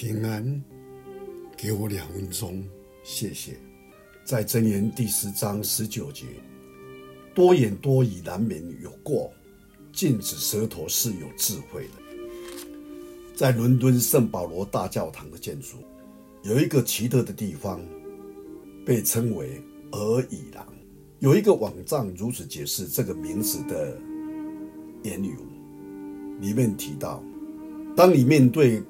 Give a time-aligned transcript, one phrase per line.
[0.00, 0.62] 平安，
[1.56, 2.62] 给我两分钟，
[3.02, 3.56] 谢谢。
[4.24, 6.24] 在箴言第十章十九节，
[7.34, 9.28] 多言多语难免有过，
[9.92, 12.62] 禁止舌头是有智慧的。
[13.34, 15.78] 在伦敦圣保罗大教堂的建筑，
[16.44, 17.84] 有一个奇特的地方，
[18.86, 19.60] 被称为
[19.90, 20.64] 俄语廊。
[21.18, 23.98] 有一个网站如此解释这个名字的
[25.02, 25.34] 言语，
[26.38, 27.20] 里面提到，
[27.96, 28.80] 当你面对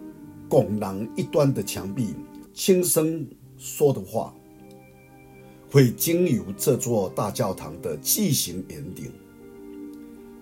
[0.49, 2.15] 拱廊一端的墙壁，
[2.55, 3.27] 轻声
[3.59, 4.35] 说的话，
[5.71, 9.13] 会经由这座大教堂的巨型圆顶，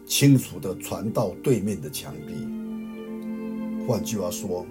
[0.06, 2.34] 清楚地传到对面的墙壁。
[3.84, 4.64] 换句话说，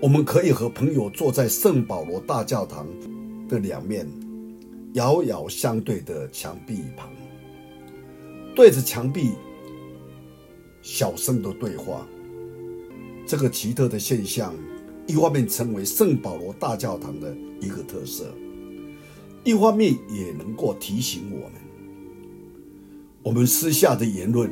[0.00, 2.88] 我们可以和朋友坐在圣保罗大教堂
[3.48, 4.04] 的两面，
[4.94, 7.08] 遥遥相对的墙壁旁，
[8.56, 9.30] 对着墙壁
[10.82, 12.04] 小声的对话。
[13.32, 14.54] 这个奇特的现象，
[15.06, 18.30] 一方面成为圣保罗大教堂的一个特色，
[19.42, 21.52] 一方面也能够提醒我们：
[23.22, 24.50] 我们私下的言论、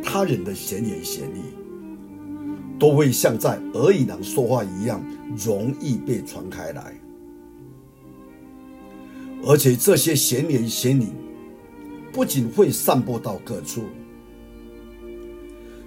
[0.00, 1.42] 他人的闲言闲语，
[2.78, 5.04] 都会像在俄语廊说话一样，
[5.36, 6.94] 容易被传开来。
[9.44, 11.08] 而且这些闲言闲语，
[12.12, 13.82] 不仅会散播到各处。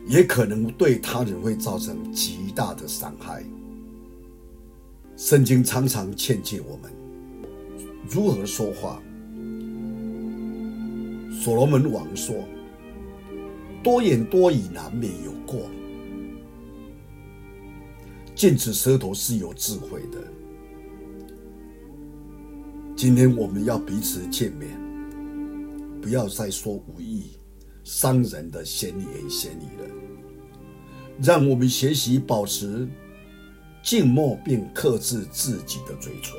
[0.07, 3.43] 也可能对他人会造成极大的伤害。
[5.15, 6.91] 圣经常常劝诫我们
[8.09, 9.01] 如何说话。
[11.31, 12.35] 所罗门王说
[13.83, 15.69] ：“多言多语难免有过，
[18.35, 20.19] 禁止舌头是有智慧的。”
[22.95, 24.69] 今天我们要彼此见面，
[26.01, 27.36] 不要再说无益。
[27.87, 29.89] 伤人的闲言闲语了，
[31.23, 32.85] 让我们学习保持
[33.81, 36.37] 静默，并克制自己的嘴唇。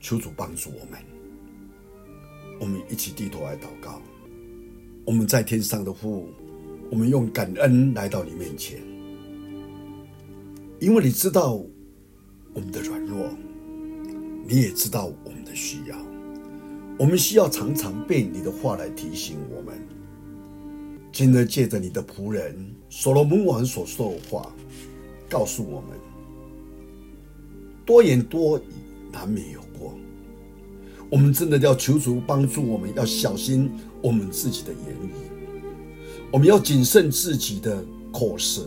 [0.00, 1.00] 求主帮助我们，
[2.60, 4.02] 我们一起低头来祷告。
[5.06, 6.28] 我们在天上的父，
[6.90, 8.82] 我们用感恩来到你面前，
[10.80, 11.54] 因为你知道
[12.52, 13.30] 我们的软弱，
[14.46, 15.96] 你也知道我们的需要。
[16.98, 19.74] 我们需要常常被你的话来提醒我们。
[21.14, 22.52] 今日借着你的仆人
[22.90, 24.52] 所罗门王所说的话，
[25.30, 25.90] 告诉我们：
[27.86, 28.62] 多言多语
[29.12, 29.94] 难免有过。
[31.08, 33.70] 我们真的要求主帮助我们，要小心
[34.02, 35.12] 我们自己的言语，
[36.32, 37.80] 我们要谨慎自己的
[38.12, 38.62] 口舌，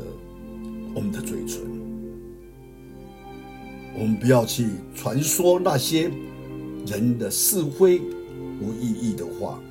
[0.95, 1.59] 我们的嘴唇。
[3.93, 6.09] 我们不要去传说那些
[6.85, 8.01] 人的是非。
[8.59, 9.61] 无意义的话，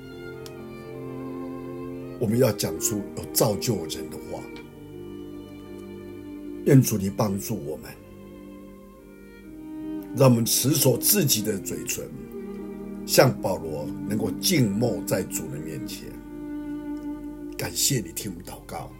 [2.19, 4.43] 我们要讲出有造就人的话。
[6.65, 7.91] 愿主你帮助我们，
[10.16, 12.04] 让我们持守自己的嘴唇，
[13.06, 16.09] 像保罗能够静默在主的面前。
[17.56, 18.91] 感谢你听我祷告，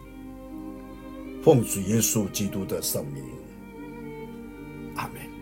[1.43, 3.25] 奉主耶稣基督的圣名，
[4.94, 5.36] 阿门。